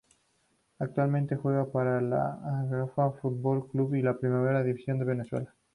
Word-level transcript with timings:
Actualmente 0.79 1.35
juega 1.35 1.71
para 1.71 1.99
el 1.99 2.11
Aragua 2.11 3.11
Fútbol 3.21 3.67
Club 3.69 3.93
la 4.01 4.17
Primera 4.17 4.63
División 4.63 4.97
de 4.97 5.05
Venezuela. 5.05 5.53